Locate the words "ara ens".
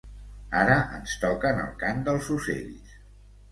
0.61-1.13